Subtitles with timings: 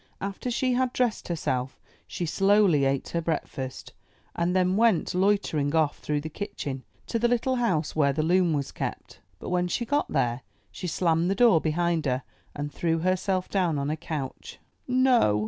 [0.19, 3.93] After she had dressed herself, she slowly ate her breakfast,
[4.35, 8.39] and then went, loitering, off through the kitchen to the little house where the 253
[8.39, 9.19] MY BOOK HOUSE loom was kept.
[9.39, 10.41] But when she got there,
[10.71, 12.23] she slammed the door behind her,
[12.55, 14.57] and threw herself down on a couch.
[14.87, 15.39] '*No!